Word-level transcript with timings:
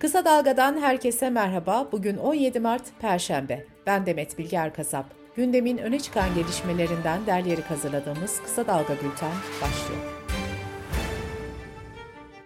Kısa 0.00 0.24
Dalga'dan 0.24 0.80
herkese 0.80 1.30
merhaba. 1.30 1.88
Bugün 1.92 2.16
17 2.16 2.60
Mart 2.60 2.82
Perşembe. 3.00 3.64
Ben 3.86 4.06
Demet 4.06 4.38
Bilge 4.38 4.56
Erkasap. 4.56 5.04
Gündemin 5.36 5.78
öne 5.78 6.00
çıkan 6.00 6.34
gelişmelerinden 6.34 7.26
derleyerek 7.26 7.70
hazırladığımız 7.70 8.42
Kısa 8.42 8.66
Dalga 8.66 8.94
Bülten 8.94 9.32
başlıyor. 9.62 10.00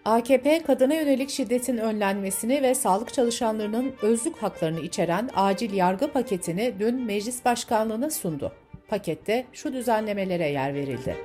AKP, 0.04 0.62
kadına 0.62 0.95
yönelik 0.95 1.30
şiddetin 1.30 1.78
önlenmesini 1.78 2.62
ve 2.62 2.74
sağlık 2.74 3.14
çalışanlarının 3.14 3.92
özlük 4.02 4.36
haklarını 4.36 4.80
içeren 4.80 5.30
acil 5.34 5.72
yargı 5.72 6.12
paketini 6.12 6.74
dün 6.78 7.02
Meclis 7.02 7.44
Başkanlığı'na 7.44 8.10
sundu. 8.10 8.52
Pakette 8.88 9.46
şu 9.52 9.72
düzenlemelere 9.72 10.48
yer 10.48 10.74
verildi. 10.74 11.16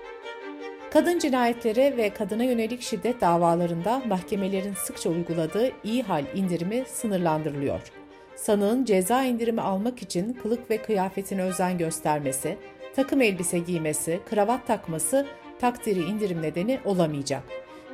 Kadın 0.93 1.19
cinayetleri 1.19 1.97
ve 1.97 2.09
kadına 2.09 2.43
yönelik 2.43 2.81
şiddet 2.81 3.21
davalarında 3.21 4.01
mahkemelerin 4.07 4.73
sıkça 4.73 5.09
uyguladığı 5.09 5.71
iyi 5.83 6.03
hal 6.03 6.25
indirimi 6.35 6.83
sınırlandırılıyor. 6.87 7.81
Sanığın 8.35 8.85
ceza 8.85 9.23
indirimi 9.23 9.61
almak 9.61 10.01
için 10.01 10.33
kılık 10.33 10.71
ve 10.71 10.77
kıyafetine 10.77 11.41
özen 11.41 11.77
göstermesi, 11.77 12.57
takım 12.95 13.21
elbise 13.21 13.59
giymesi, 13.59 14.19
kravat 14.29 14.67
takması 14.67 15.25
takdiri 15.59 15.99
indirim 15.99 16.41
nedeni 16.41 16.79
olamayacak. 16.85 17.43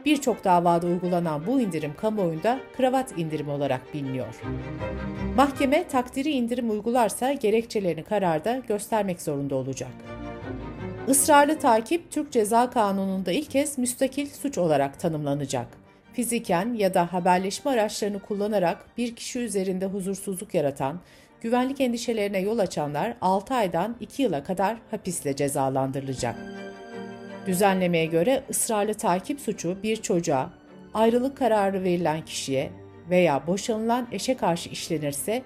Birçok 0.06 0.44
davada 0.44 0.88
uygulanan 0.88 1.46
bu 1.48 1.62
indirim 1.62 1.94
kamuoyunda 1.98 2.60
kravat 2.78 3.18
indirimi 3.18 3.52
olarak 3.52 3.94
biliniyor. 3.94 4.42
Mahkeme 5.36 5.88
takdiri 5.88 6.32
indirim 6.32 6.70
uygularsa 6.70 7.34
gerekçelerini 7.34 8.04
kararda 8.04 8.62
göstermek 8.68 9.22
zorunda 9.22 9.56
olacak. 9.56 9.92
Israrlı 11.08 11.60
takip 11.60 12.12
Türk 12.12 12.32
Ceza 12.32 12.70
Kanunu'nda 12.70 13.32
ilk 13.32 13.52
kez 13.52 13.78
müstakil 13.78 14.30
suç 14.30 14.58
olarak 14.58 15.00
tanımlanacak. 15.00 15.68
Fiziken 16.14 16.74
ya 16.74 16.94
da 16.94 17.14
haberleşme 17.14 17.72
araçlarını 17.72 18.20
kullanarak 18.20 18.86
bir 18.98 19.16
kişi 19.16 19.40
üzerinde 19.40 19.86
huzursuzluk 19.86 20.54
yaratan, 20.54 21.00
güvenlik 21.42 21.82
endişelerine 21.82 22.40
yol 22.40 22.60
açanlar 22.60 23.14
6 23.22 23.54
aydan 23.54 23.96
2 24.00 24.24
yıla 24.24 24.44
kadar 24.44 24.78
hapisle 24.92 25.36
cezalandırılacak. 25.36 26.36
Düzenlemeye 27.48 28.06
göre 28.06 28.44
ısrarlı 28.50 28.94
takip 28.94 29.40
suçu 29.40 29.78
bir 29.84 29.96
çocuğa, 29.96 30.50
ayrılık 30.94 31.38
kararı 31.38 31.84
verilen 31.84 32.26
kişiye 32.26 32.72
veya 33.10 33.48
boşanılan 33.48 34.08
eşe 34.12 34.38
karşı 34.38 34.70
işlenirse 34.70 35.44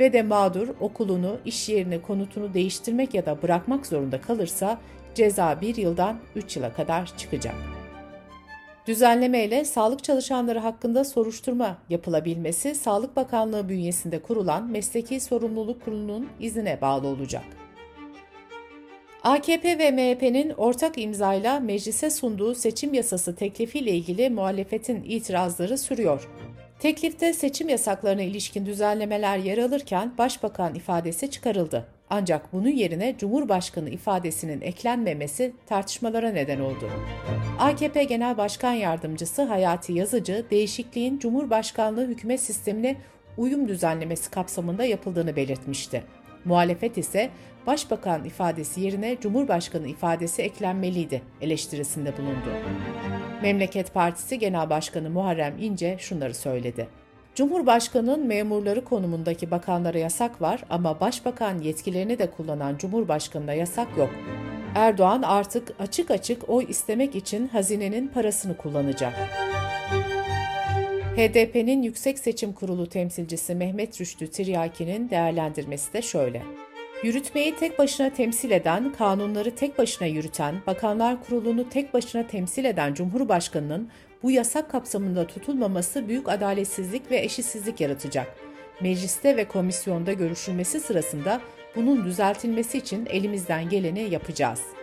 ve 0.00 0.12
de 0.12 0.22
mağdur 0.22 0.68
okulunu, 0.80 1.36
iş 1.44 1.68
yerini, 1.68 2.02
konutunu 2.02 2.54
değiştirmek 2.54 3.14
ya 3.14 3.26
da 3.26 3.42
bırakmak 3.42 3.86
zorunda 3.86 4.20
kalırsa 4.20 4.78
ceza 5.14 5.60
1 5.60 5.76
yıldan 5.76 6.16
3 6.36 6.56
yıla 6.56 6.72
kadar 6.72 7.16
çıkacak. 7.16 7.54
Düzenleme 8.86 9.44
ile 9.44 9.64
sağlık 9.64 10.04
çalışanları 10.04 10.58
hakkında 10.58 11.04
soruşturma 11.04 11.78
yapılabilmesi 11.90 12.74
Sağlık 12.74 13.16
Bakanlığı 13.16 13.68
bünyesinde 13.68 14.22
kurulan 14.22 14.70
Mesleki 14.70 15.20
Sorumluluk 15.20 15.84
Kurulu'nun 15.84 16.28
iznine 16.40 16.80
bağlı 16.80 17.06
olacak. 17.06 17.44
AKP 19.22 19.78
ve 19.78 19.90
MHP'nin 19.90 20.50
ortak 20.50 20.98
imzayla 20.98 21.60
meclise 21.60 22.10
sunduğu 22.10 22.54
seçim 22.54 22.94
yasası 22.94 23.36
teklifiyle 23.36 23.90
ilgili 23.90 24.30
muhalefetin 24.30 25.02
itirazları 25.02 25.78
sürüyor. 25.78 26.28
Teklifte 26.82 27.32
seçim 27.32 27.68
yasaklarına 27.68 28.22
ilişkin 28.22 28.66
düzenlemeler 28.66 29.38
yer 29.38 29.58
alırken 29.58 30.12
başbakan 30.18 30.74
ifadesi 30.74 31.30
çıkarıldı. 31.30 31.86
Ancak 32.10 32.52
bunun 32.52 32.68
yerine 32.68 33.14
Cumhurbaşkanı 33.18 33.90
ifadesinin 33.90 34.60
eklenmemesi 34.60 35.52
tartışmalara 35.66 36.30
neden 36.30 36.60
oldu. 36.60 36.90
AKP 37.58 38.04
Genel 38.04 38.36
Başkan 38.36 38.72
Yardımcısı 38.72 39.42
Hayati 39.42 39.92
Yazıcı, 39.92 40.46
değişikliğin 40.50 41.18
Cumhurbaşkanlığı 41.18 42.06
hükümet 42.06 42.40
sistemine 42.40 42.96
uyum 43.36 43.68
düzenlemesi 43.68 44.30
kapsamında 44.30 44.84
yapıldığını 44.84 45.36
belirtmişti. 45.36 46.04
Muhalefet 46.44 46.98
ise 46.98 47.30
Başbakan 47.66 48.24
ifadesi 48.24 48.80
yerine 48.80 49.16
Cumhurbaşkanı 49.20 49.88
ifadesi 49.88 50.42
eklenmeliydi 50.42 51.22
eleştirisinde 51.40 52.16
bulundu. 52.16 52.50
Memleket 53.42 53.94
Partisi 53.94 54.38
Genel 54.38 54.70
Başkanı 54.70 55.10
Muharrem 55.10 55.58
İnce 55.58 55.96
şunları 55.98 56.34
söyledi. 56.34 56.88
Cumhurbaşkanının 57.34 58.26
memurları 58.26 58.84
konumundaki 58.84 59.50
bakanlara 59.50 59.98
yasak 59.98 60.42
var 60.42 60.64
ama 60.70 61.00
başbakan 61.00 61.58
yetkilerini 61.58 62.18
de 62.18 62.30
kullanan 62.30 62.76
Cumhurbaşkanına 62.76 63.52
yasak 63.52 63.88
yok. 63.98 64.10
Erdoğan 64.74 65.22
artık 65.22 65.74
açık 65.78 66.10
açık 66.10 66.48
oy 66.48 66.66
istemek 66.68 67.16
için 67.16 67.48
hazinenin 67.48 68.08
parasını 68.08 68.56
kullanacak. 68.56 69.12
HDP'nin 71.16 71.82
Yüksek 71.82 72.18
Seçim 72.18 72.52
Kurulu 72.52 72.88
temsilcisi 72.88 73.54
Mehmet 73.54 74.00
Rüştü 74.00 74.30
Tiryaki'nin 74.30 75.10
değerlendirmesi 75.10 75.92
de 75.92 76.02
şöyle. 76.02 76.42
Yürütmeyi 77.02 77.56
tek 77.56 77.78
başına 77.78 78.10
temsil 78.10 78.50
eden, 78.50 78.92
kanunları 78.92 79.54
tek 79.54 79.78
başına 79.78 80.08
yürüten, 80.08 80.54
Bakanlar 80.66 81.24
Kurulu'nu 81.24 81.68
tek 81.68 81.94
başına 81.94 82.26
temsil 82.26 82.64
eden 82.64 82.94
Cumhurbaşkanının 82.94 83.90
bu 84.22 84.30
yasak 84.30 84.70
kapsamında 84.70 85.26
tutulmaması 85.26 86.08
büyük 86.08 86.28
adaletsizlik 86.28 87.10
ve 87.10 87.18
eşitsizlik 87.18 87.80
yaratacak. 87.80 88.36
Mecliste 88.80 89.36
ve 89.36 89.48
komisyonda 89.48 90.12
görüşülmesi 90.12 90.80
sırasında 90.80 91.40
bunun 91.76 92.04
düzeltilmesi 92.04 92.78
için 92.78 93.06
elimizden 93.06 93.68
geleni 93.68 94.10
yapacağız.'' 94.10 94.81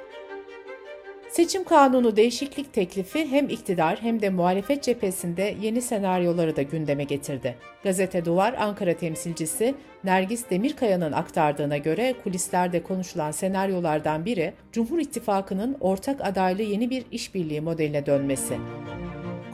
Seçim 1.30 1.64
kanunu 1.64 2.16
değişiklik 2.16 2.74
teklifi 2.74 3.28
hem 3.32 3.50
iktidar 3.50 4.02
hem 4.02 4.22
de 4.22 4.30
muhalefet 4.30 4.84
cephesinde 4.84 5.56
yeni 5.62 5.82
senaryoları 5.82 6.56
da 6.56 6.62
gündeme 6.62 7.04
getirdi. 7.04 7.56
Gazete 7.84 8.26
Duvar 8.26 8.54
Ankara 8.54 8.94
temsilcisi 8.94 9.76
Nergis 10.04 10.50
Demirkaya'nın 10.50 11.12
aktardığına 11.12 11.78
göre 11.78 12.16
kulislerde 12.24 12.84
konuşulan 12.84 13.32
senaryolardan 13.32 14.26
biri 14.26 14.54
Cumhur 14.72 15.00
İttifakı'nın 15.00 15.78
ortak 15.80 16.22
adaylı 16.22 16.62
yeni 16.62 16.90
bir 16.90 17.06
işbirliği 17.12 17.62
modeline 17.62 18.06
dönmesi. 18.06 18.58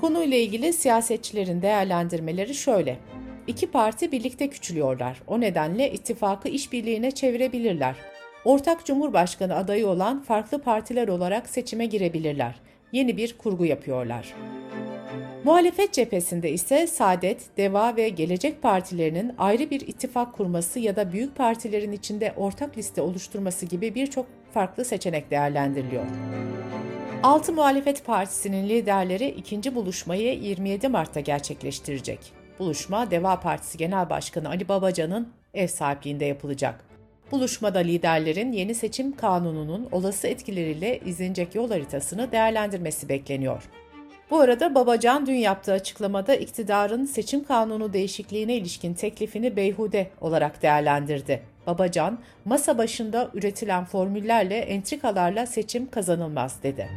Konuyla 0.01 0.37
ilgili 0.37 0.73
siyasetçilerin 0.73 1.61
değerlendirmeleri 1.61 2.53
şöyle. 2.53 2.97
İki 3.47 3.67
parti 3.67 4.11
birlikte 4.11 4.49
küçülüyorlar. 4.49 5.21
O 5.27 5.41
nedenle 5.41 5.91
ittifakı 5.91 6.49
işbirliğine 6.49 7.11
çevirebilirler 7.11 7.95
ortak 8.45 8.85
cumhurbaşkanı 8.85 9.55
adayı 9.55 9.87
olan 9.87 10.21
farklı 10.21 10.61
partiler 10.61 11.07
olarak 11.07 11.49
seçime 11.49 11.85
girebilirler. 11.85 12.55
Yeni 12.91 13.17
bir 13.17 13.37
kurgu 13.37 13.65
yapıyorlar. 13.65 14.35
Muhalefet 15.43 15.93
cephesinde 15.93 16.51
ise 16.51 16.87
Saadet, 16.87 17.57
Deva 17.57 17.95
ve 17.95 18.09
Gelecek 18.09 18.61
partilerinin 18.61 19.33
ayrı 19.37 19.69
bir 19.69 19.81
ittifak 19.81 20.33
kurması 20.33 20.79
ya 20.79 20.95
da 20.95 21.11
büyük 21.11 21.35
partilerin 21.35 21.91
içinde 21.91 22.33
ortak 22.37 22.77
liste 22.77 23.01
oluşturması 23.01 23.65
gibi 23.65 23.95
birçok 23.95 24.25
farklı 24.53 24.85
seçenek 24.85 25.31
değerlendiriliyor. 25.31 26.05
Altı 27.23 27.53
muhalefet 27.53 28.05
partisinin 28.05 28.69
liderleri 28.69 29.27
ikinci 29.27 29.75
buluşmayı 29.75 30.39
27 30.39 30.87
Mart'ta 30.87 31.19
gerçekleştirecek. 31.19 32.19
Buluşma 32.59 33.11
Deva 33.11 33.39
Partisi 33.39 33.77
Genel 33.77 34.09
Başkanı 34.09 34.49
Ali 34.49 34.67
Babacan'ın 34.67 35.29
ev 35.53 35.67
sahipliğinde 35.67 36.25
yapılacak. 36.25 36.94
Buluşmada 37.35 37.79
liderlerin 37.79 38.51
yeni 38.51 38.75
seçim 38.75 39.15
kanununun 39.15 39.87
olası 39.91 40.27
etkileriyle 40.27 40.99
izlenecek 41.05 41.55
yol 41.55 41.69
haritasını 41.69 42.31
değerlendirmesi 42.31 43.09
bekleniyor. 43.09 43.63
Bu 44.31 44.39
arada 44.39 44.75
Babacan 44.75 45.25
dün 45.25 45.33
yaptığı 45.33 45.73
açıklamada 45.73 46.35
iktidarın 46.35 47.05
seçim 47.05 47.43
kanunu 47.43 47.93
değişikliğine 47.93 48.55
ilişkin 48.55 48.93
teklifini 48.93 49.55
beyhude 49.55 50.07
olarak 50.21 50.61
değerlendirdi. 50.61 51.41
Babacan, 51.67 52.19
masa 52.45 52.77
başında 52.77 53.29
üretilen 53.33 53.85
formüllerle 53.85 54.57
entrikalarla 54.57 55.45
seçim 55.45 55.89
kazanılmaz 55.89 56.63
dedi. 56.63 56.89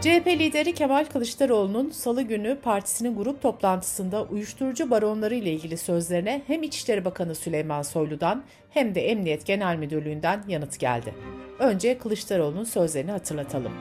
CHP 0.00 0.26
lideri 0.26 0.74
Kemal 0.74 1.04
Kılıçdaroğlu'nun 1.04 1.90
salı 1.90 2.22
günü 2.22 2.58
partisinin 2.62 3.16
grup 3.16 3.42
toplantısında 3.42 4.22
uyuşturucu 4.22 4.90
baronları 4.90 5.34
ile 5.34 5.52
ilgili 5.52 5.76
sözlerine 5.76 6.42
hem 6.46 6.62
İçişleri 6.62 7.04
Bakanı 7.04 7.34
Süleyman 7.34 7.82
Soylu'dan 7.82 8.44
hem 8.70 8.94
de 8.94 9.08
Emniyet 9.08 9.46
Genel 9.46 9.76
Müdürlüğü'nden 9.76 10.44
yanıt 10.48 10.78
geldi. 10.78 11.14
Önce 11.58 11.98
Kılıçdaroğlu'nun 11.98 12.64
sözlerini 12.64 13.10
hatırlatalım. 13.10 13.72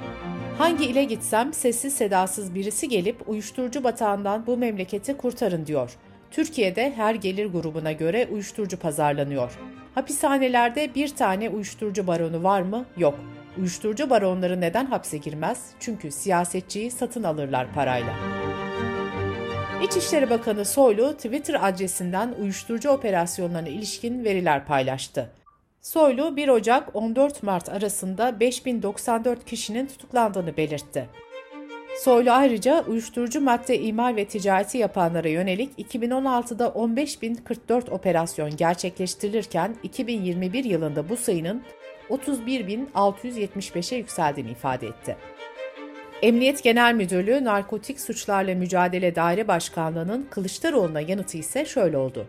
Hangi 0.57 0.85
ile 0.85 1.03
gitsem 1.03 1.53
sessiz 1.53 1.93
sedasız 1.93 2.55
birisi 2.55 2.89
gelip 2.89 3.29
uyuşturucu 3.29 3.83
batağından 3.83 4.47
bu 4.47 4.57
memleketi 4.57 5.17
kurtarın 5.17 5.65
diyor. 5.65 5.91
Türkiye'de 6.31 6.93
her 6.95 7.15
gelir 7.15 7.45
grubuna 7.45 7.91
göre 7.91 8.27
uyuşturucu 8.31 8.79
pazarlanıyor. 8.79 9.59
Hapishanelerde 9.95 10.95
bir 10.95 11.15
tane 11.15 11.49
uyuşturucu 11.49 12.07
baronu 12.07 12.43
var 12.43 12.61
mı? 12.61 12.85
Yok. 12.97 13.19
Uyuşturucu 13.59 14.09
baronları 14.09 14.61
neden 14.61 14.85
hapse 14.85 15.17
girmez? 15.17 15.69
Çünkü 15.79 16.11
siyasetçiyi 16.11 16.91
satın 16.91 17.23
alırlar 17.23 17.73
parayla. 17.73 18.13
İçişleri 19.83 20.29
Bakanı 20.29 20.65
Soylu 20.65 21.13
Twitter 21.13 21.67
adresinden 21.67 22.35
uyuşturucu 22.41 22.89
operasyonlarına 22.89 23.69
ilişkin 23.69 24.23
veriler 24.23 24.65
paylaştı. 24.65 25.29
Soylu 25.81 26.35
1 26.35 26.47
Ocak 26.47 26.95
14 26.95 27.43
Mart 27.43 27.69
arasında 27.69 28.39
5094 28.39 29.45
kişinin 29.45 29.87
tutuklandığını 29.87 30.57
belirtti. 30.57 31.09
Soylu 32.03 32.31
ayrıca 32.31 32.83
uyuşturucu 32.87 33.41
madde 33.41 33.79
imal 33.79 34.15
ve 34.15 34.25
ticareti 34.25 34.77
yapanlara 34.77 35.27
yönelik 35.27 35.79
2016'da 35.79 36.65
15.044 36.65 37.89
operasyon 37.89 38.57
gerçekleştirilirken 38.57 39.75
2021 39.83 40.63
yılında 40.63 41.09
bu 41.09 41.17
sayının 41.17 41.63
31.675'e 42.09 43.97
yükseldiğini 43.97 44.51
ifade 44.51 44.87
etti. 44.87 45.17
Emniyet 46.21 46.63
Genel 46.63 46.93
Müdürlüğü 46.93 47.43
Narkotik 47.43 48.01
Suçlarla 48.01 48.55
Mücadele 48.55 49.15
Daire 49.15 49.47
Başkanlığı'nın 49.47 50.27
Kılıçdaroğlu'na 50.29 51.01
yanıtı 51.01 51.37
ise 51.37 51.65
şöyle 51.65 51.97
oldu. 51.97 52.27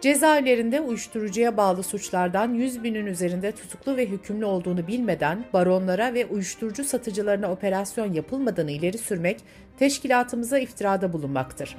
Cezaevlerinde 0.00 0.80
uyuşturucuya 0.80 1.56
bağlı 1.56 1.82
suçlardan 1.82 2.54
100 2.54 2.84
binin 2.84 3.06
üzerinde 3.06 3.52
tutuklu 3.52 3.96
ve 3.96 4.06
hükümlü 4.06 4.44
olduğunu 4.44 4.86
bilmeden 4.86 5.44
baronlara 5.52 6.14
ve 6.14 6.26
uyuşturucu 6.26 6.84
satıcılarına 6.84 7.52
operasyon 7.52 8.12
yapılmadığını 8.12 8.70
ileri 8.70 8.98
sürmek 8.98 9.40
teşkilatımıza 9.78 10.58
iftirada 10.58 11.12
bulunmaktır. 11.12 11.76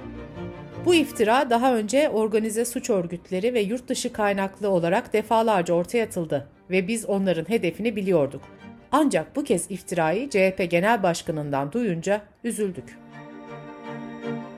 Bu 0.86 0.96
iftira 0.96 1.50
daha 1.50 1.76
önce 1.76 2.10
organize 2.10 2.66
suç 2.66 2.90
örgütleri 2.90 3.54
ve 3.54 3.62
yurt 3.62 3.88
dışı 3.88 4.14
kaynaklı 4.14 4.70
olarak 4.70 5.14
defalarca 5.14 5.74
ortaya 5.74 6.04
atıldı 6.04 6.48
ve 6.70 6.88
biz 6.88 7.06
onların 7.06 7.50
hedefini 7.50 7.96
biliyorduk. 7.96 8.42
Ancak 8.92 9.36
bu 9.36 9.44
kez 9.44 9.72
iftirayı 9.72 10.30
CHP 10.30 10.68
Genel 10.70 11.04
Başkanı'ndan 11.04 11.72
duyunca 11.72 12.22
üzüldük. 12.44 12.98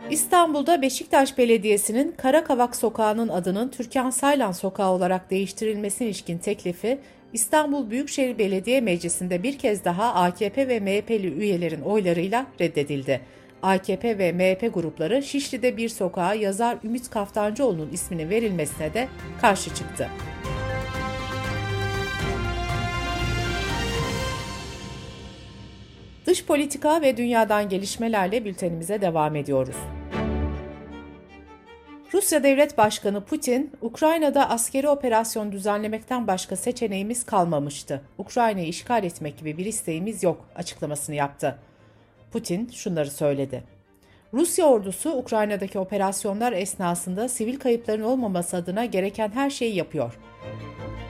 İstanbul'da 0.10 0.82
Beşiktaş 0.82 1.38
Belediyesi'nin 1.38 2.12
Karakavak 2.18 2.76
Sokağı'nın 2.76 3.30
adının 3.30 3.70
Türkan 3.70 4.10
Saylan 4.10 4.52
Sokağı 4.52 4.92
olarak 4.92 5.32
değiştirilmesine 5.32 6.08
ilişkin 6.08 6.38
teklifi 6.38 7.00
İstanbul 7.34 7.90
Büyükşehir 7.90 8.38
Belediye 8.38 8.82
Meclisi'nde 8.82 9.44
bir 9.44 9.58
kez 9.58 9.86
daha 9.86 10.14
AKP 10.14 10.68
ve 10.68 10.80
MHP'li 10.80 11.34
üyelerin 11.34 11.82
oylarıyla 11.82 12.46
reddedildi. 12.62 13.22
AKP 13.64 14.18
ve 14.18 14.32
MHP 14.32 14.74
grupları 14.74 15.24
Şişli'de 15.24 15.78
bir 15.78 15.90
sokağa 15.90 16.34
yazar 16.34 16.78
Ümit 16.84 17.10
Kaftancıoğlu'nun 17.10 17.90
isminin 17.90 18.30
verilmesine 18.30 18.94
de 18.94 19.08
karşı 19.42 19.76
çıktı. 19.76 20.10
Dış 26.26 26.46
politika 26.46 27.02
ve 27.02 27.18
dünyadan 27.18 27.70
gelişmelerle 27.70 28.46
bültenimize 28.46 29.02
devam 29.02 29.36
ediyoruz. 29.36 29.76
Rusya 32.14 32.44
Devlet 32.44 32.78
Başkanı 32.78 33.26
Putin, 33.26 33.72
Ukrayna'da 33.82 34.50
askeri 34.50 34.90
operasyon 34.90 35.52
düzenlemekten 35.52 36.28
başka 36.28 36.56
seçeneğimiz 36.56 37.26
kalmamıştı. 37.26 38.02
Ukrayna'yı 38.18 38.68
işgal 38.68 39.04
etmek 39.04 39.38
gibi 39.38 39.58
bir 39.58 39.66
isteğimiz 39.66 40.24
yok 40.24 40.46
açıklamasını 40.56 41.16
yaptı. 41.16 41.60
Putin 42.32 42.70
şunları 42.74 43.12
söyledi. 43.12 43.64
Rusya 44.34 44.66
ordusu 44.66 45.12
Ukrayna'daki 45.12 45.80
operasyonlar 45.80 46.54
esnasında 46.54 47.30
sivil 47.30 47.60
kayıpların 47.60 48.04
olmaması 48.04 48.58
adına 48.58 48.86
gereken 48.86 49.32
her 49.34 49.50
şeyi 49.50 49.76
yapıyor. 49.76 50.20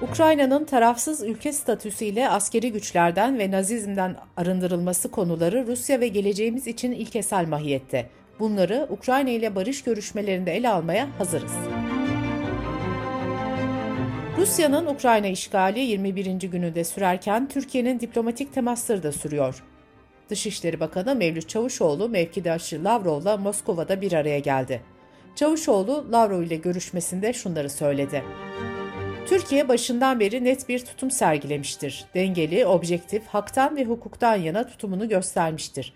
Ukrayna'nın 0.01 0.65
tarafsız 0.65 1.23
ülke 1.23 1.53
statüsüyle 1.53 2.29
askeri 2.29 2.71
güçlerden 2.71 3.39
ve 3.39 3.51
nazizmden 3.51 4.15
arındırılması 4.37 5.11
konuları 5.11 5.67
Rusya 5.67 5.99
ve 5.99 6.07
geleceğimiz 6.07 6.67
için 6.67 6.91
ilkesel 6.91 7.47
mahiyette. 7.47 8.09
Bunları 8.39 8.87
Ukrayna 8.89 9.29
ile 9.29 9.55
barış 9.55 9.83
görüşmelerinde 9.83 10.55
ele 10.55 10.69
almaya 10.69 11.07
hazırız. 11.17 11.53
Rusya'nın 14.37 14.85
Ukrayna 14.85 15.27
işgali 15.27 15.79
21. 15.79 16.25
gününde 16.25 16.83
sürerken 16.83 17.47
Türkiye'nin 17.47 17.99
diplomatik 17.99 18.53
temasları 18.53 19.03
da 19.03 19.11
sürüyor. 19.11 19.63
Dışişleri 20.29 20.79
Bakanı 20.79 21.15
Mevlüt 21.15 21.49
Çavuşoğlu 21.49 22.09
mevkidaşı 22.09 22.83
Lavrov'la 22.83 23.37
Moskova'da 23.37 24.01
bir 24.01 24.13
araya 24.13 24.39
geldi. 24.39 24.81
Çavuşoğlu 25.35 26.07
Lavrov 26.11 26.41
ile 26.41 26.55
görüşmesinde 26.55 27.33
şunları 27.33 27.69
söyledi. 27.69 28.23
Türkiye 29.25 29.67
başından 29.67 30.19
beri 30.19 30.43
net 30.43 30.69
bir 30.69 30.85
tutum 30.85 31.11
sergilemiştir. 31.11 32.05
Dengeli, 32.15 32.65
objektif, 32.65 33.27
haktan 33.27 33.75
ve 33.75 33.85
hukuktan 33.85 34.35
yana 34.35 34.67
tutumunu 34.67 35.09
göstermiştir. 35.09 35.93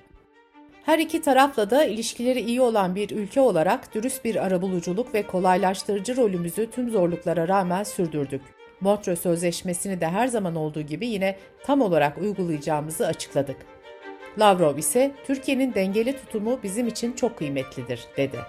Her 0.85 0.99
iki 0.99 1.21
tarafla 1.21 1.69
da 1.69 1.85
ilişkileri 1.85 2.41
iyi 2.41 2.61
olan 2.61 2.95
bir 2.95 3.09
ülke 3.09 3.41
olarak 3.41 3.95
dürüst 3.95 4.25
bir 4.25 4.45
arabuluculuk 4.45 5.13
ve 5.13 5.23
kolaylaştırıcı 5.23 6.17
rolümüzü 6.17 6.69
tüm 6.71 6.89
zorluklara 6.89 7.47
rağmen 7.47 7.83
sürdürdük. 7.83 8.41
Montreux 8.81 9.21
Sözleşmesi'ni 9.21 10.01
de 10.01 10.07
her 10.07 10.27
zaman 10.27 10.55
olduğu 10.55 10.81
gibi 10.81 11.07
yine 11.07 11.35
tam 11.63 11.81
olarak 11.81 12.17
uygulayacağımızı 12.17 13.07
açıkladık. 13.07 13.57
Lavrov 14.39 14.77
ise 14.77 15.11
Türkiye'nin 15.25 15.73
dengeli 15.73 16.17
tutumu 16.17 16.59
bizim 16.63 16.87
için 16.87 17.13
çok 17.13 17.37
kıymetlidir, 17.37 18.05
dedi. 18.17 18.39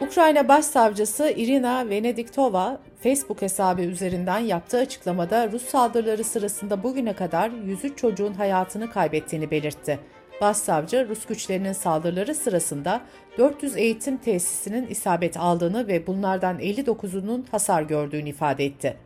Ukrayna 0.00 0.48
Başsavcısı 0.48 1.30
Irina 1.30 1.88
Venediktova, 1.88 2.78
Facebook 3.02 3.42
hesabı 3.42 3.82
üzerinden 3.82 4.38
yaptığı 4.38 4.78
açıklamada 4.78 5.52
Rus 5.52 5.64
saldırıları 5.64 6.24
sırasında 6.24 6.82
bugüne 6.82 7.12
kadar 7.12 7.50
103 7.50 7.98
çocuğun 7.98 8.32
hayatını 8.32 8.90
kaybettiğini 8.90 9.50
belirtti. 9.50 9.98
Başsavcı, 10.40 11.08
Rus 11.08 11.26
güçlerinin 11.26 11.72
saldırıları 11.72 12.34
sırasında 12.34 13.00
400 13.38 13.76
eğitim 13.76 14.16
tesisinin 14.16 14.86
isabet 14.86 15.36
aldığını 15.36 15.88
ve 15.88 16.06
bunlardan 16.06 16.58
59'unun 16.58 17.44
hasar 17.50 17.82
gördüğünü 17.82 18.28
ifade 18.28 18.64
etti. 18.64 18.96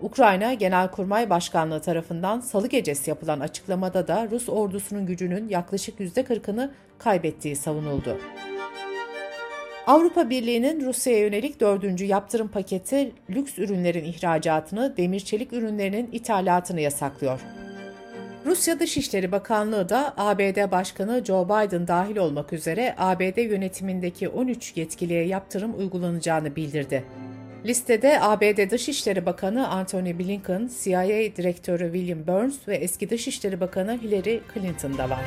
Ukrayna 0.00 0.54
Genelkurmay 0.54 1.30
Başkanlığı 1.30 1.80
tarafından 1.80 2.40
salı 2.40 2.68
gecesi 2.68 3.10
yapılan 3.10 3.40
açıklamada 3.40 4.08
da 4.08 4.28
Rus 4.30 4.48
ordusunun 4.48 5.06
gücünün 5.06 5.48
yaklaşık 5.48 6.00
%40'ını 6.00 6.70
kaybettiği 6.98 7.56
savunuldu. 7.56 8.18
Avrupa 9.86 10.30
Birliği'nin 10.30 10.86
Rusya'ya 10.86 11.18
yönelik 11.18 11.60
dördüncü 11.60 12.04
yaptırım 12.04 12.48
paketi 12.48 13.12
lüks 13.30 13.58
ürünlerin 13.58 14.04
ihracatını, 14.04 14.96
demir 14.96 15.20
çelik 15.20 15.52
ürünlerinin 15.52 16.08
ithalatını 16.12 16.80
yasaklıyor. 16.80 17.40
Rusya 18.46 18.80
Dışişleri 18.80 19.32
Bakanlığı 19.32 19.88
da 19.88 20.14
ABD 20.16 20.70
Başkanı 20.70 21.24
Joe 21.24 21.44
Biden 21.44 21.88
dahil 21.88 22.16
olmak 22.16 22.52
üzere 22.52 22.94
ABD 22.98 23.38
yönetimindeki 23.38 24.28
13 24.28 24.76
yetkiliye 24.76 25.26
yaptırım 25.26 25.78
uygulanacağını 25.78 26.56
bildirdi. 26.56 27.04
Listede 27.66 28.20
ABD 28.20 28.70
Dışişleri 28.70 29.26
Bakanı 29.26 29.68
Antony 29.68 30.18
Blinken, 30.18 30.70
CIA 30.82 31.06
Direktörü 31.36 31.92
William 31.92 32.26
Burns 32.26 32.68
ve 32.68 32.76
eski 32.76 33.10
Dışişleri 33.10 33.60
Bakanı 33.60 33.98
Hillary 34.02 34.40
Clinton 34.54 34.98
da 34.98 35.10
var. 35.10 35.24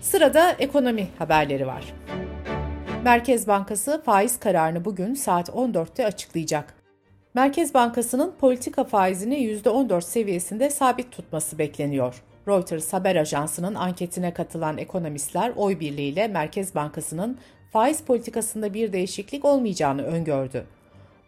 Sırada 0.00 0.52
ekonomi 0.58 1.08
haberleri 1.18 1.66
var. 1.66 1.94
Merkez 3.04 3.48
Bankası 3.48 4.02
faiz 4.04 4.40
kararını 4.40 4.84
bugün 4.84 5.14
saat 5.14 5.48
14'te 5.48 6.06
açıklayacak. 6.06 6.74
Merkez 7.34 7.74
Bankası'nın 7.74 8.34
politika 8.40 8.84
faizini 8.84 9.36
%14 9.36 10.02
seviyesinde 10.02 10.70
sabit 10.70 11.12
tutması 11.12 11.58
bekleniyor. 11.58 12.22
Reuters 12.48 12.92
haber 12.92 13.16
ajansının 13.16 13.74
anketine 13.74 14.34
katılan 14.34 14.78
ekonomistler 14.78 15.52
oy 15.56 15.80
birliğiyle 15.80 16.28
Merkez 16.28 16.74
Bankası'nın 16.74 17.38
faiz 17.72 18.02
politikasında 18.02 18.74
bir 18.74 18.92
değişiklik 18.92 19.44
olmayacağını 19.44 20.02
öngördü. 20.02 20.66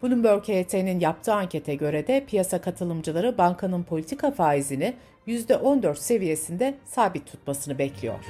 Bloomberg 0.03 0.43
HT'nin 0.43 1.01
yaptığı 1.01 1.35
ankete 1.35 1.75
göre 1.75 2.07
de 2.07 2.25
piyasa 2.27 2.61
katılımcıları 2.61 3.39
bankanın 3.39 3.83
politika 3.83 4.31
faizini 4.31 4.95
%14 5.27 5.97
seviyesinde 5.97 6.75
sabit 6.85 7.27
tutmasını 7.27 7.79
bekliyor. 7.79 8.25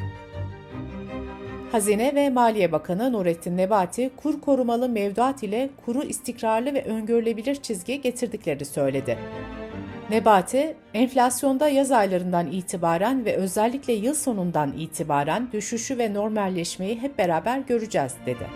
Hazine 1.73 2.14
ve 2.14 2.30
Maliye 2.30 2.73
Bakanı 2.73 3.12
Nurettin 3.12 3.57
Nebati, 3.57 4.11
kur 4.16 4.40
korumalı 4.40 4.88
mevduat 4.88 5.42
ile 5.42 5.71
kuru 5.85 6.02
istikrarlı 6.02 6.75
ve 6.75 6.85
öngörülebilir 6.85 7.54
çizgiye 7.54 7.99
getirdiklerini 7.99 8.64
söyledi. 8.64 9.18
Nebati, 10.10 10.76
enflasyonda 10.94 11.68
yaz 11.68 11.92
aylarından 11.92 12.52
itibaren 12.52 13.24
ve 13.24 13.36
özellikle 13.36 13.92
yıl 13.92 14.14
sonundan 14.14 14.72
itibaren 14.72 15.52
düşüşü 15.52 15.98
ve 15.98 16.14
normalleşmeyi 16.14 17.00
hep 17.00 17.18
beraber 17.18 17.58
göreceğiz, 17.58 18.14
dedi. 18.26 18.46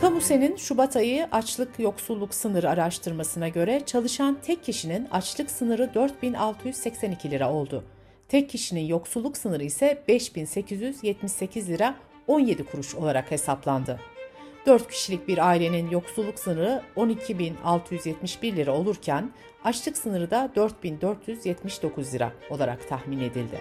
Kamusen'in 0.00 0.56
Şubat 0.56 0.96
ayı 0.96 1.28
açlık 1.32 1.78
yoksulluk 1.78 2.34
sınırı 2.34 2.70
araştırmasına 2.70 3.48
göre 3.48 3.82
çalışan 3.86 4.38
tek 4.42 4.64
kişinin 4.64 5.08
açlık 5.10 5.50
sınırı 5.50 5.94
4682 5.94 7.30
lira 7.30 7.52
oldu. 7.52 7.84
Tek 8.28 8.50
kişinin 8.50 8.86
yoksulluk 8.86 9.36
sınırı 9.36 9.64
ise 9.64 10.02
5878 10.08 11.68
lira 11.68 11.94
17 12.26 12.64
kuruş 12.64 12.94
olarak 12.94 13.30
hesaplandı. 13.30 14.00
4 14.68 14.88
kişilik 14.88 15.28
bir 15.28 15.48
ailenin 15.48 15.90
yoksulluk 15.90 16.38
sınırı 16.38 16.82
12.671 16.96 18.56
lira 18.56 18.72
olurken 18.72 19.30
açlık 19.64 19.98
sınırı 19.98 20.30
da 20.30 20.50
4.479 20.56 22.12
lira 22.12 22.32
olarak 22.50 22.88
tahmin 22.88 23.20
edildi. 23.20 23.60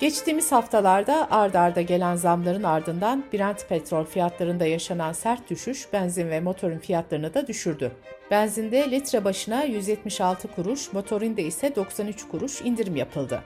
Geçtiğimiz 0.00 0.52
haftalarda 0.52 1.28
ard 1.30 1.54
arda 1.54 1.82
gelen 1.82 2.16
zamların 2.16 2.62
ardından 2.62 3.24
Brent 3.32 3.68
petrol 3.68 4.04
fiyatlarında 4.04 4.66
yaşanan 4.66 5.12
sert 5.12 5.50
düşüş 5.50 5.92
benzin 5.92 6.30
ve 6.30 6.40
motorun 6.40 6.78
fiyatlarını 6.78 7.34
da 7.34 7.46
düşürdü. 7.46 7.92
Benzinde 8.30 8.90
litre 8.90 9.24
başına 9.24 9.64
176 9.64 10.48
kuruş, 10.48 10.92
motorinde 10.92 11.42
ise 11.42 11.76
93 11.76 12.28
kuruş 12.28 12.60
indirim 12.60 12.96
yapıldı. 12.96 13.42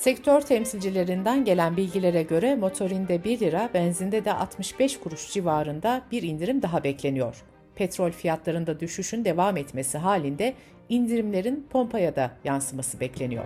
Sektör 0.00 0.40
temsilcilerinden 0.40 1.44
gelen 1.44 1.76
bilgilere 1.76 2.22
göre 2.22 2.54
motorinde 2.54 3.24
1 3.24 3.40
lira, 3.40 3.70
benzinde 3.74 4.24
de 4.24 4.32
65 4.32 5.00
kuruş 5.00 5.32
civarında 5.32 6.02
bir 6.12 6.22
indirim 6.22 6.62
daha 6.62 6.84
bekleniyor. 6.84 7.44
Petrol 7.74 8.10
fiyatlarında 8.10 8.80
düşüşün 8.80 9.24
devam 9.24 9.56
etmesi 9.56 9.98
halinde 9.98 10.54
indirimlerin 10.88 11.66
pompaya 11.70 12.16
da 12.16 12.30
yansıması 12.44 13.00
bekleniyor. 13.00 13.44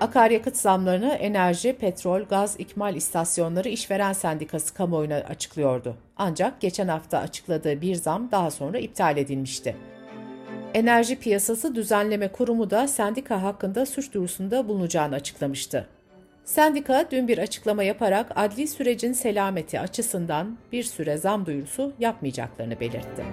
Akaryakıt 0.00 0.56
zamlarını 0.56 1.12
Enerji, 1.12 1.72
Petrol, 1.72 2.22
Gaz 2.22 2.60
İkmal 2.60 2.96
İstasyonları 2.96 3.68
İşveren 3.68 4.12
Sendikası 4.12 4.74
kamuoyuna 4.74 5.14
açıklıyordu. 5.14 5.96
Ancak 6.16 6.60
geçen 6.60 6.88
hafta 6.88 7.18
açıkladığı 7.18 7.80
bir 7.80 7.94
zam 7.94 8.30
daha 8.30 8.50
sonra 8.50 8.78
iptal 8.78 9.16
edilmişti. 9.16 9.76
Enerji 10.74 11.18
Piyasası 11.18 11.74
Düzenleme 11.74 12.28
Kurumu 12.28 12.70
da 12.70 12.88
sendika 12.88 13.42
hakkında 13.42 13.86
suç 13.86 14.12
duyurusunda 14.12 14.68
bulunacağını 14.68 15.14
açıklamıştı. 15.14 15.86
Sendika 16.44 17.04
dün 17.10 17.28
bir 17.28 17.38
açıklama 17.38 17.82
yaparak 17.82 18.32
adli 18.36 18.68
sürecin 18.68 19.12
selameti 19.12 19.80
açısından 19.80 20.58
bir 20.72 20.82
süre 20.82 21.16
zam 21.16 21.46
duyurusu 21.46 21.92
yapmayacaklarını 21.98 22.80
belirtti. 22.80 23.24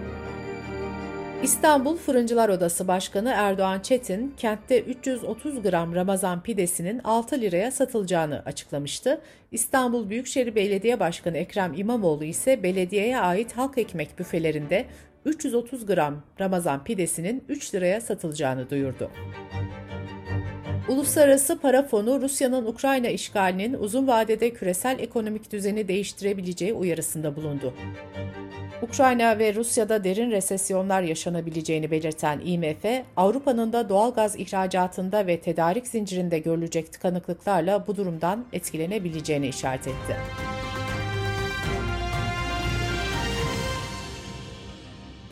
İstanbul 1.44 1.98
Fırıncılar 1.98 2.50
Odası 2.50 2.88
Başkanı 2.88 3.34
Erdoğan 3.36 3.80
Çetin, 3.80 4.34
kentte 4.38 4.82
330 4.82 5.62
gram 5.62 5.96
Ramazan 5.96 6.44
pidesinin 6.44 7.02
6 7.04 7.42
liraya 7.42 7.72
satılacağını 7.72 8.42
açıklamıştı. 8.46 9.22
İstanbul 9.52 10.10
Büyükşehir 10.10 10.56
Belediye 10.56 11.00
Başkanı 11.00 11.38
Ekrem 11.38 11.74
İmamoğlu 11.74 12.24
ise 12.24 12.64
belediyeye 12.64 13.20
ait 13.20 13.58
halk 13.58 13.78
ekmek 13.78 14.20
büfelerinde 14.20 14.86
330 15.26 15.86
gram 15.86 16.24
Ramazan 16.40 16.84
pidesinin 16.84 17.44
3 17.50 17.76
liraya 17.76 18.02
satılacağını 18.02 18.70
duyurdu. 18.70 19.12
Uluslararası 20.88 21.60
Para 21.60 21.84
Fonu 21.84 22.22
Rusya'nın 22.22 22.66
Ukrayna 22.66 23.08
işgalinin 23.08 23.74
uzun 23.74 24.08
vadede 24.08 24.54
küresel 24.54 25.00
ekonomik 25.00 25.52
düzeni 25.52 25.88
değiştirebileceği 25.88 26.74
uyarısında 26.74 27.36
bulundu. 27.36 27.74
Ukrayna 28.82 29.40
ve 29.40 29.56
Rusya'da 29.56 30.04
derin 30.04 30.32
resesyonlar 30.32 31.02
yaşanabileceğini 31.02 31.92
belirten 31.92 32.42
IMF, 32.46 33.06
Avrupa'nın 33.18 33.74
da 33.74 33.90
doğal 33.90 34.14
gaz 34.14 34.40
ihracatında 34.40 35.28
ve 35.28 35.40
tedarik 35.40 35.88
zincirinde 35.88 36.40
görülecek 36.40 36.94
tıkanıklıklarla 36.94 37.88
bu 37.88 37.96
durumdan 37.96 38.46
etkilenebileceğini 38.54 39.48
işaret 39.48 39.88
etti. 39.88 40.16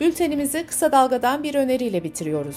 Bültenimizi 0.00 0.66
kısa 0.66 0.92
dalgadan 0.92 1.42
bir 1.42 1.54
öneriyle 1.54 2.04
bitiriyoruz. 2.04 2.56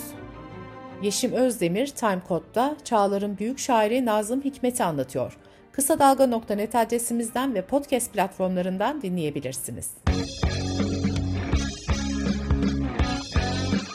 Yeşim 1.02 1.34
Özdemir 1.34 1.88
Time 1.88 2.22
Code'da 2.28 2.76
Çağlar'ın 2.84 3.38
büyük 3.38 3.60
şairi 3.60 4.06
Nazım 4.06 4.42
Hikmet'i 4.42 4.84
anlatıyor. 4.84 5.38
Kısa 5.72 6.00
Dalga.net 6.00 6.76
adresimizden 6.76 7.56
ve 7.56 7.62
podcast 7.62 8.14
platformlarından 8.14 9.02
dinleyebilirsiniz. 9.02 9.92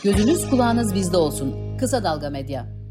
Gözünüz 0.04 0.50
kulağınız 0.50 0.94
bizde 0.94 1.16
olsun. 1.16 1.76
Kısa 1.78 2.04
Dalga 2.04 2.30
Medya. 2.30 2.83